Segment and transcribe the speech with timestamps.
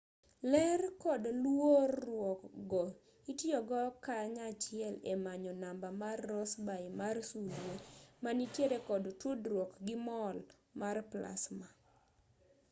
[0.51, 2.83] ler kod luor-ruok go
[3.31, 7.73] itiyogo kanyachiel e manyo namba mar rossby mar sulwe
[8.23, 10.37] manitiere kod tudruok gi mol
[10.81, 11.67] mar plasma